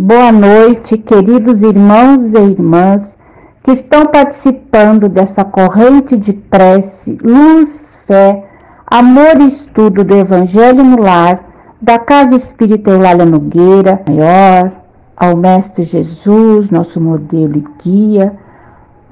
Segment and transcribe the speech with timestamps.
[0.00, 3.18] Boa noite, queridos irmãos e irmãs
[3.64, 8.44] que estão participando dessa corrente de prece, luz, fé,
[8.86, 11.44] amor e estudo do Evangelho no Lar,
[11.82, 14.70] da Casa Espírita Eulália Nogueira, maior,
[15.16, 18.38] ao Mestre Jesus, nosso modelo e guia,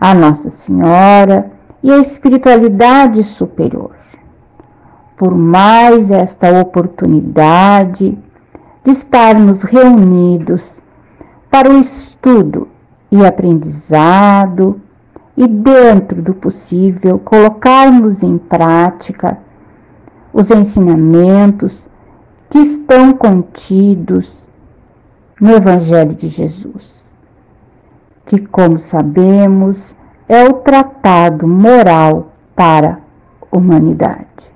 [0.00, 1.50] a Nossa Senhora
[1.82, 3.90] e a espiritualidade superior.
[5.16, 8.16] Por mais esta oportunidade
[8.86, 10.80] de estarmos reunidos
[11.50, 12.68] para o estudo
[13.10, 14.80] e aprendizado
[15.36, 19.38] e, dentro do possível, colocarmos em prática
[20.32, 21.90] os ensinamentos
[22.48, 24.48] que estão contidos
[25.40, 27.12] no Evangelho de Jesus,
[28.24, 29.96] que, como sabemos,
[30.28, 33.00] é o tratado moral para
[33.50, 34.54] a humanidade.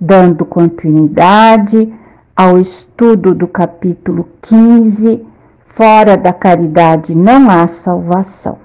[0.00, 1.99] Dando continuidade
[2.40, 5.22] ao estudo do capítulo 15,
[5.62, 8.56] fora da caridade não há salvação.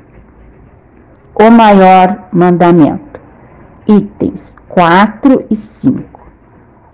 [1.37, 3.19] O maior mandamento,
[3.85, 6.03] itens 4 e 5.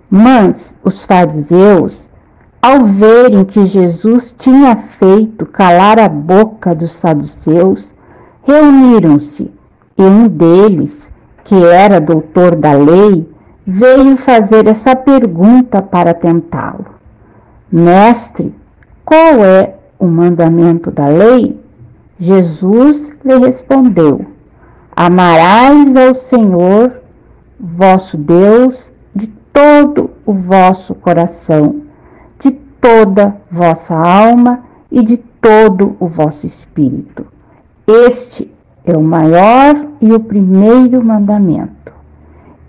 [0.10, 2.12] Mas os fariseus
[2.60, 7.94] ao verem que Jesus tinha feito calar a boca dos saduceus,
[8.42, 9.52] reuniram-se
[9.96, 11.14] e um deles,
[11.44, 13.31] que era doutor da lei,
[13.72, 16.86] veio fazer essa pergunta para tentá-lo:
[17.72, 18.54] Mestre,
[19.06, 21.60] qual é o mandamento da lei?
[22.20, 24.26] Jesus lhe respondeu:
[24.96, 27.02] Amarás ao Senhor,
[27.60, 31.82] vosso Deus, de todo o vosso coração
[32.82, 37.26] toda vossa alma e de todo o vosso espírito.
[37.88, 38.52] Este
[38.84, 41.91] é o maior e o primeiro mandamento.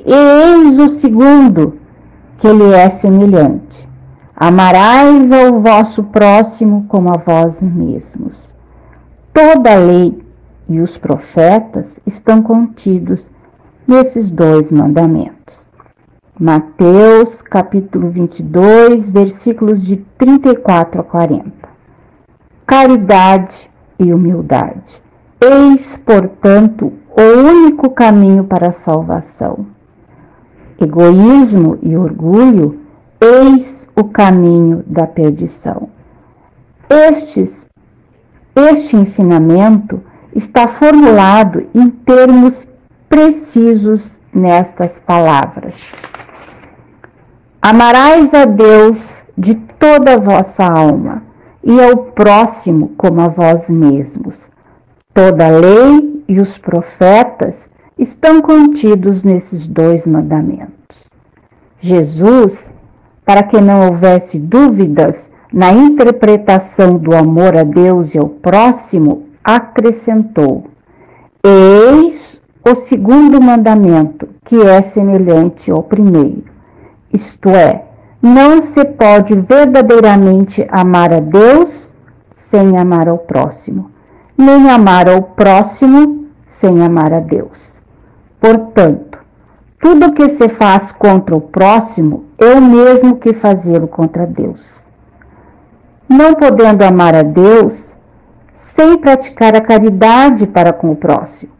[0.04, 1.78] E eis o segundo,
[2.38, 3.88] que lhe é semelhante:
[4.34, 8.56] Amarás ao vosso próximo como a vós mesmos.
[9.32, 10.20] Toda a lei
[10.68, 13.30] e os profetas estão contidos
[13.86, 15.68] nesses dois mandamentos.
[16.40, 21.52] Mateus capítulo 22, versículos de 34 a 40.
[22.66, 25.00] Caridade e humildade.
[25.40, 29.66] Eis, portanto, o único caminho para a salvação.
[30.82, 32.80] Egoísmo e orgulho,
[33.20, 35.88] eis o caminho da perdição.
[36.90, 37.68] Estes,
[38.54, 40.02] este ensinamento
[40.34, 42.66] está formulado em termos
[43.08, 45.74] precisos nestas palavras.
[47.60, 51.22] Amarás a Deus de toda a vossa alma
[51.62, 54.50] e ao próximo como a vós mesmos.
[55.14, 61.10] Toda a lei e os profetas estão contidos nesses dois mandamentos.
[61.80, 62.72] Jesus,
[63.24, 70.64] para que não houvesse dúvidas na interpretação do amor a Deus e ao próximo, acrescentou:
[71.44, 76.52] Eis o segundo mandamento, que é semelhante ao primeiro
[77.12, 77.84] isto é,
[78.22, 81.94] não se pode verdadeiramente amar a Deus
[82.32, 83.90] sem amar ao próximo,
[84.36, 87.71] nem amar ao próximo sem amar a Deus.
[88.42, 89.20] Portanto,
[89.80, 94.84] tudo que se faz contra o próximo é o mesmo que fazê-lo contra Deus.
[96.08, 97.96] Não podendo amar a Deus
[98.52, 101.52] sem praticar a caridade para com o próximo.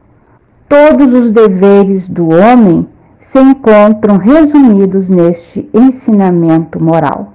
[0.68, 2.88] Todos os deveres do homem
[3.20, 7.34] se encontram resumidos neste ensinamento moral.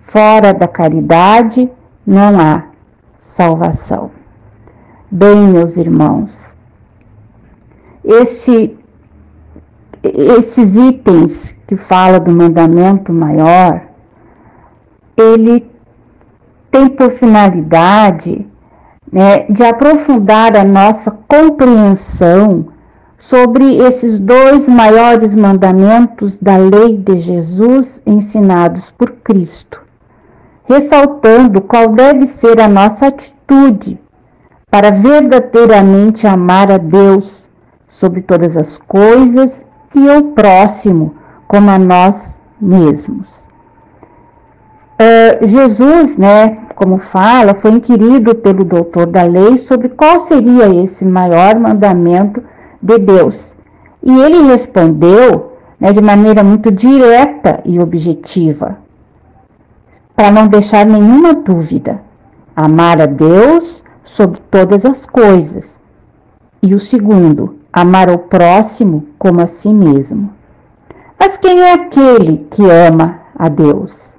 [0.00, 1.70] Fora da caridade
[2.04, 2.64] não há
[3.20, 4.10] salvação.
[5.08, 6.56] Bem, meus irmãos,
[8.04, 8.76] este,
[10.02, 13.82] esses itens que fala do mandamento maior,
[15.16, 15.70] ele
[16.70, 18.46] tem por finalidade
[19.12, 22.66] né, de aprofundar a nossa compreensão
[23.18, 29.80] sobre esses dois maiores mandamentos da lei de Jesus ensinados por Cristo,
[30.64, 34.00] ressaltando qual deve ser a nossa atitude
[34.68, 37.48] para verdadeiramente amar a Deus
[37.92, 41.14] sobre todas as coisas e ao próximo
[41.46, 43.46] como a nós mesmos.
[44.94, 51.04] Uh, Jesus, né, como fala, foi inquirido pelo doutor da lei sobre qual seria esse
[51.04, 52.42] maior mandamento
[52.80, 53.54] de Deus.
[54.02, 58.78] E ele respondeu né, de maneira muito direta e objetiva,
[60.16, 62.00] para não deixar nenhuma dúvida:
[62.56, 65.78] amar a Deus sobre todas as coisas.
[66.62, 70.30] E o segundo, amar o próximo como a si mesmo.
[71.18, 74.16] Mas quem é aquele que ama a Deus?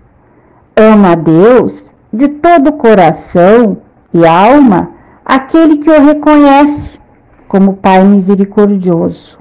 [0.76, 3.78] Ama a Deus de todo o coração
[4.14, 4.92] e alma
[5.26, 7.00] aquele que o reconhece
[7.48, 9.38] como Pai misericordioso,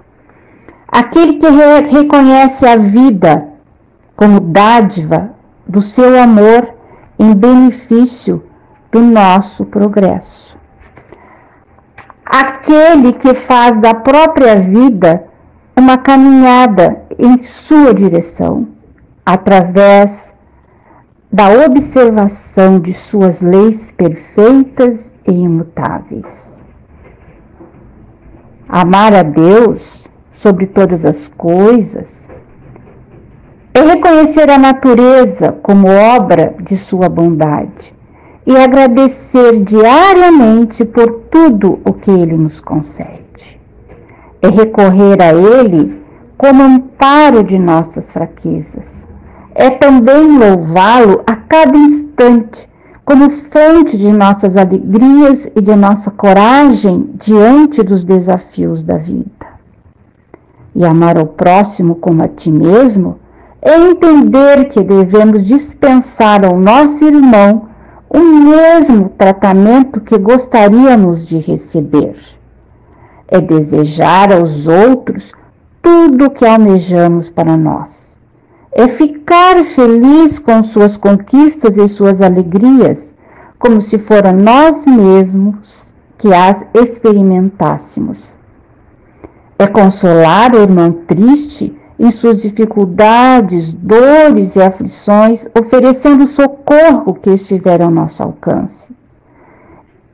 [0.87, 3.49] aquele que re reconhece a vida
[4.14, 5.31] como dádiva
[5.67, 6.75] do seu amor
[7.19, 8.44] em benefício
[8.91, 10.41] do nosso progresso.
[12.32, 15.26] Aquele que faz da própria vida
[15.76, 18.69] uma caminhada em sua direção,
[19.25, 20.32] através
[21.31, 26.62] da observação de suas leis perfeitas e imutáveis.
[28.67, 32.26] Amar a Deus sobre todas as coisas
[33.75, 37.91] é reconhecer a natureza como obra de sua bondade
[38.46, 43.60] e agradecer diariamente por tudo o que ele nos concede.
[44.40, 46.02] É recorrer a ele
[46.36, 49.06] como amparo de nossas fraquezas.
[49.54, 52.68] É também louvá-lo a cada instante
[53.04, 59.46] como fonte de nossas alegrias e de nossa coragem diante dos desafios da vida.
[60.74, 63.18] E amar ao próximo como a ti mesmo
[63.60, 67.68] é entender que devemos dispensar ao nosso irmão
[68.12, 72.14] o mesmo tratamento que gostaríamos de receber.
[73.26, 75.32] É desejar aos outros
[75.81, 78.19] tudo o que almejamos para nós.
[78.70, 83.14] É ficar feliz com suas conquistas e suas alegrias,
[83.59, 88.37] como se fora nós mesmos que as experimentássemos.
[89.59, 97.31] É consolar o irmão triste em suas dificuldades, dores e aflições, oferecendo o socorro que
[97.31, 98.93] estiver ao nosso alcance.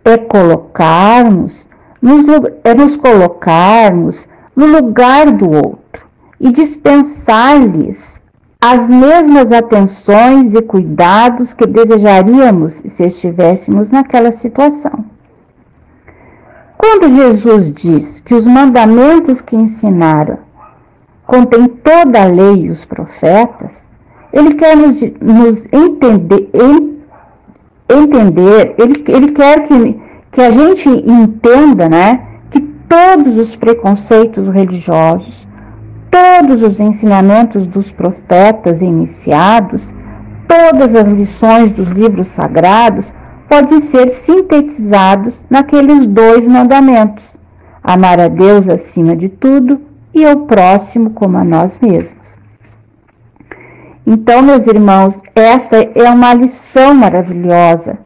[0.04, 1.66] É colocarmos,
[2.02, 2.26] nos,
[2.62, 6.06] é nos colocarmos no lugar do outro
[6.38, 8.20] e dispensar-lhes
[8.60, 15.06] as mesmas atenções e cuidados que desejaríamos se estivéssemos naquela situação.
[16.76, 20.47] Quando Jesus diz que os mandamentos que ensinaram
[21.28, 23.86] contém toda a lei e os profetas,
[24.32, 26.50] ele quer nos, nos entender,
[27.86, 30.00] entender ele, ele quer que,
[30.32, 35.46] que a gente entenda né, que todos os preconceitos religiosos,
[36.10, 39.92] todos os ensinamentos dos profetas iniciados,
[40.48, 43.12] todas as lições dos livros sagrados
[43.50, 47.38] podem ser sintetizados naqueles dois mandamentos:
[47.84, 52.28] amar a Deus acima de tudo e ao próximo como a nós mesmos.
[54.06, 57.98] Então, meus irmãos, essa é uma lição maravilhosa,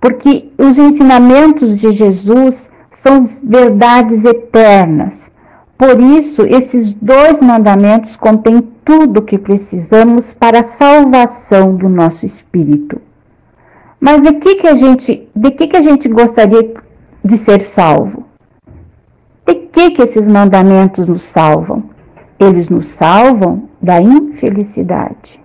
[0.00, 5.30] porque os ensinamentos de Jesus são verdades eternas.
[5.76, 12.24] Por isso, esses dois mandamentos contêm tudo o que precisamos para a salvação do nosso
[12.24, 13.00] espírito.
[14.00, 16.72] Mas de que, que a gente, de que, que a gente gostaria
[17.24, 18.25] de ser salvo?
[19.46, 21.84] De que, que esses mandamentos nos salvam?
[22.38, 25.40] Eles nos salvam da infelicidade.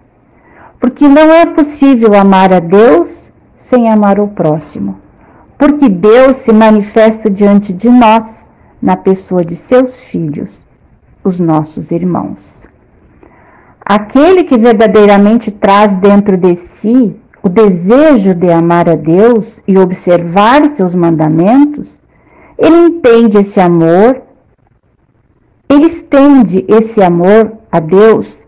[0.79, 4.97] Porque não é possível amar a Deus sem amar o próximo.
[5.57, 8.49] Porque Deus se manifesta diante de nós
[8.81, 10.67] na pessoa de seus filhos,
[11.23, 12.67] os nossos irmãos.
[13.85, 20.65] Aquele que verdadeiramente traz dentro de si o desejo de amar a Deus e observar
[20.69, 22.00] seus mandamentos,
[22.61, 24.21] ele entende esse amor,
[25.67, 28.47] ele estende esse amor a Deus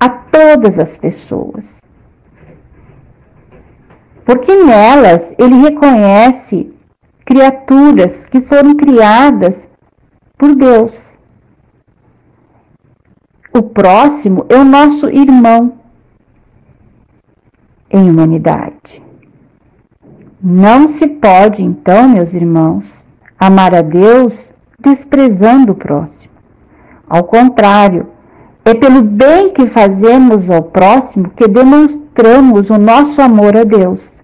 [0.00, 1.80] a todas as pessoas.
[4.24, 6.72] Porque nelas ele reconhece
[7.24, 9.68] criaturas que foram criadas
[10.38, 11.18] por Deus.
[13.52, 15.78] O próximo é o nosso irmão
[17.90, 19.02] em humanidade.
[20.42, 23.05] Não se pode, então, meus irmãos,
[23.38, 26.32] amar a Deus desprezando o próximo.
[27.08, 28.08] Ao contrário,
[28.64, 34.22] é pelo bem que fazemos ao próximo que demonstramos o nosso amor a Deus.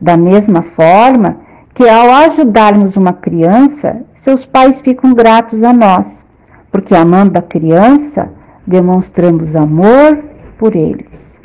[0.00, 1.38] Da mesma forma
[1.74, 6.24] que, ao ajudarmos uma criança, seus pais ficam gratos a nós,
[6.70, 8.30] porque amando a criança,
[8.66, 10.18] demonstramos amor
[10.58, 11.40] por eles.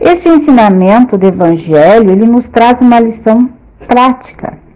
[0.00, 3.50] Este ensinamento do Evangelho ele nos traz uma lição
[3.86, 4.67] prática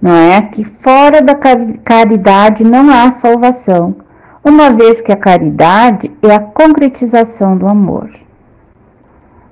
[0.00, 0.42] não é?
[0.42, 3.96] Que fora da caridade não há salvação,
[4.44, 8.08] uma vez que a caridade é a concretização do amor.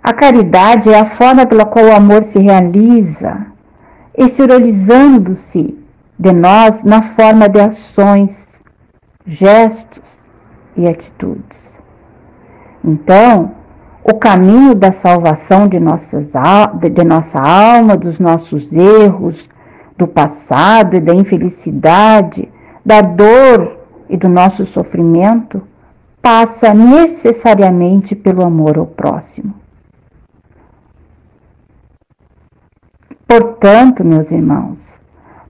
[0.03, 3.47] A caridade é a forma pela qual o amor se realiza,
[4.17, 5.77] exteriorizando-se
[6.19, 8.61] de nós na forma de ações,
[9.27, 10.25] gestos
[10.77, 11.79] e atitudes.
[12.85, 13.51] Então,
[14.05, 16.33] o caminho da salvação de, nossas,
[16.93, 19.49] de nossa alma, dos nossos erros,
[19.97, 22.49] do passado e da infelicidade,
[22.85, 25.63] da dor e do nosso sofrimento,
[26.21, 29.55] passa necessariamente pelo amor ao próximo.
[33.27, 35.01] Portanto, meus irmãos,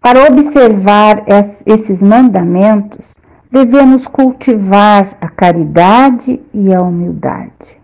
[0.01, 1.25] para observar
[1.67, 3.15] esses mandamentos,
[3.51, 7.81] devemos cultivar a caridade e a humildade,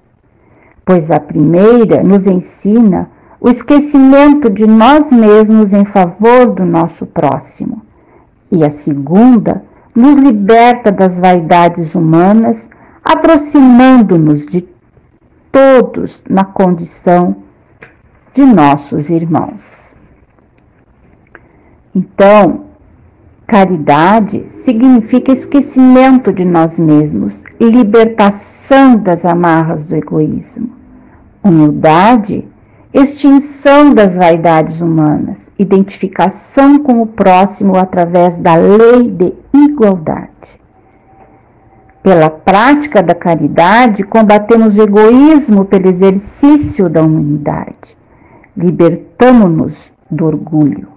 [0.85, 3.11] pois a primeira nos ensina
[3.45, 7.83] o esquecimento de nós mesmos em favor do nosso próximo,
[8.53, 12.71] e a segunda nos liberta das vaidades humanas,
[13.05, 14.65] aproximando-nos de
[15.51, 17.35] todos na condição
[18.33, 19.93] de nossos irmãos.
[21.93, 22.67] Então,
[23.45, 30.71] caridade significa esquecimento de nós mesmos, libertação das amarras do egoísmo.
[31.43, 32.52] Humildade,
[32.93, 40.29] extinção das vaidades humanas, identificação com o próximo através da lei de igualdade.
[42.03, 47.97] Pela prática da caridade, combatemos o egoísmo pelo exercício da humanidade
[48.57, 50.89] libertamo-nos do orgulho.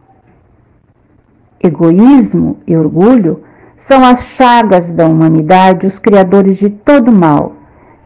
[1.62, 3.42] Egoísmo e orgulho
[3.78, 7.54] são as chagas da humanidade, os criadores de todo mal,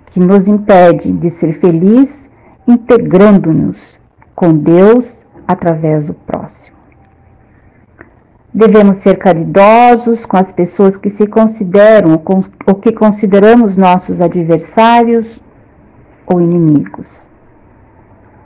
[0.08, 2.29] que nos impedem de ser felizes,
[2.70, 4.00] integrando-nos
[4.36, 6.78] com Deus através do próximo.
[8.54, 12.22] Devemos ser caridosos com as pessoas que se consideram
[12.66, 15.42] ou que consideramos nossos adversários
[16.26, 17.28] ou inimigos.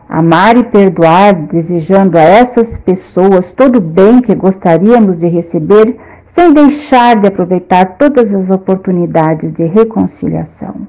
[0.09, 6.53] Amar e perdoar, desejando a essas pessoas todo o bem que gostaríamos de receber, sem
[6.53, 10.87] deixar de aproveitar todas as oportunidades de reconciliação.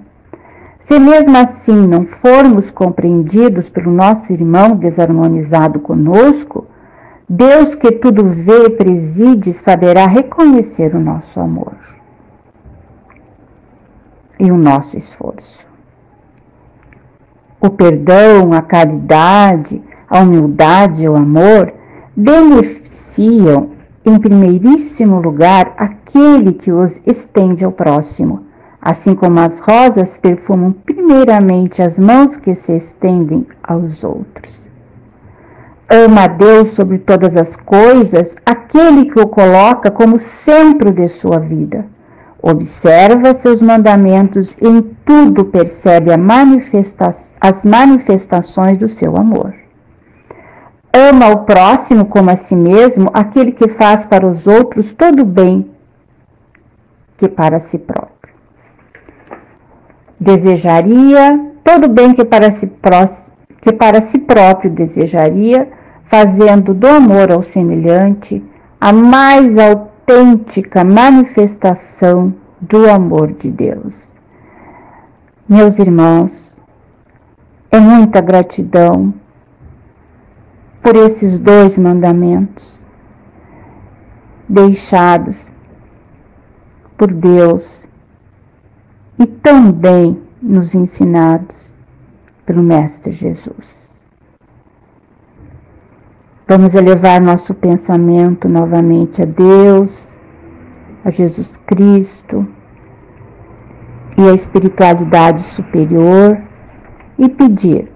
[0.85, 6.67] Se mesmo assim não formos compreendidos pelo nosso irmão desarmonizado conosco,
[7.27, 11.73] Deus que tudo vê e preside saberá reconhecer o nosso amor
[14.39, 15.67] e o nosso esforço.
[17.59, 21.73] O perdão, a caridade, a humildade e o amor
[22.15, 23.71] beneficiam,
[24.05, 28.45] em primeiríssimo lugar, aquele que os estende ao próximo,
[28.85, 34.71] assim como as rosas perfumam primeiramente as mãos que se estendem aos outros.
[35.91, 41.39] Ama a Deus sobre todas as coisas, aquele que o coloca como centro de sua
[41.39, 41.87] vida
[42.47, 47.11] Observa seus mandamentos e em tudo percebe manifesta
[47.41, 49.55] as manifestações do seu amor.
[50.93, 55.25] Ama o próximo como a si mesmo, aquele que faz para os outros todo o
[55.25, 55.71] bem
[57.17, 58.14] que para si próprio.
[60.25, 62.67] Desejaria todo bem que para si,
[63.61, 65.71] que para si próprio desejaria,
[66.07, 68.43] fazendo do amor ao semelhante
[68.81, 74.17] a mais autêntica manifestação do amor de Deus.
[75.47, 76.59] Meus irmãos,
[77.71, 79.13] é muita gratidão
[80.83, 82.83] por esses dois mandamentos
[84.49, 85.53] deixados
[86.97, 87.87] por Deus
[89.19, 91.77] e também nos ensinados
[92.45, 94.05] pelo Mestre Jesus.
[96.47, 100.21] Vamos elevar nosso pensamento novamente a Deus,
[101.05, 102.47] a Jesus Cristo
[104.19, 106.41] e a espiritualidade superior
[107.19, 107.91] e pedir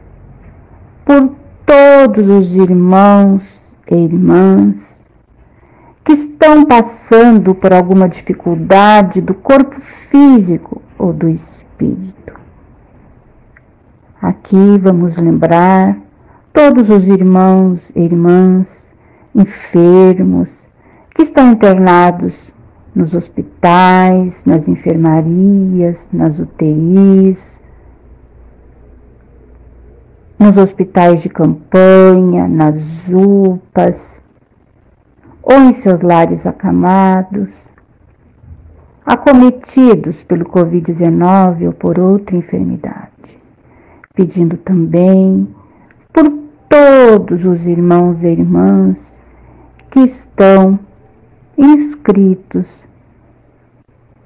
[1.05, 1.35] por
[1.67, 5.11] todos os irmãos e irmãs
[6.03, 12.35] que estão passando por alguma dificuldade do corpo físico ou do espírito.
[14.21, 15.97] Aqui vamos lembrar
[16.53, 18.93] todos os irmãos e irmãs
[19.35, 20.69] enfermos
[21.15, 22.53] que estão internados
[22.95, 27.63] nos hospitais, nas enfermarias, nas UTIs,
[30.39, 34.23] nos hospitais de campanha, nas UPAs,
[35.43, 37.71] ou em seus lares acamados,
[39.09, 43.41] acometidos pelo Covid-19 ou por outra enfermidade,
[44.15, 45.49] pedindo também
[46.13, 46.31] por
[46.69, 49.19] todos os irmãos e irmãs
[49.91, 50.79] que estão
[51.57, 52.87] inscritos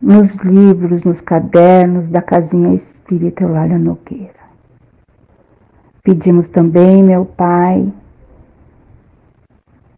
[0.00, 4.42] nos livros, nos cadernos da Casinha Espírita Eulália Nogueira.
[6.02, 7.86] Pedimos também, meu Pai,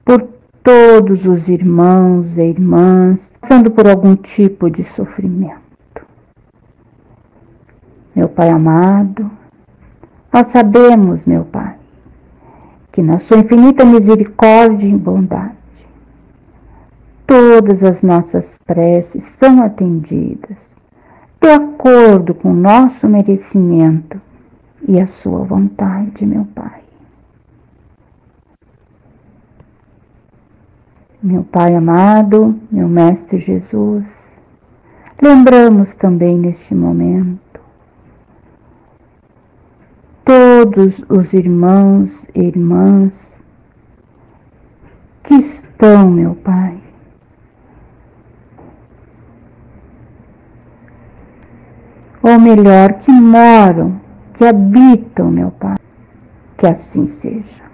[0.04, 0.33] por
[0.64, 5.60] todos os irmãos e irmãs passando por algum tipo de sofrimento.
[8.16, 9.30] Meu Pai amado,
[10.32, 11.76] Nós sabemos, meu Pai,
[12.90, 15.54] que na Sua infinita misericórdia e bondade,
[17.26, 20.74] todas as nossas preces são atendidas
[21.40, 24.18] de acordo com o nosso merecimento
[24.88, 26.83] e a Sua vontade, meu Pai.
[31.24, 34.30] Meu Pai amado, meu Mestre Jesus,
[35.22, 37.62] lembramos também neste momento
[40.22, 43.40] todos os irmãos e irmãs
[45.22, 46.78] que estão, meu Pai,
[52.22, 53.98] ou melhor, que moram,
[54.34, 55.78] que habitam, meu Pai,
[56.58, 57.73] que assim seja.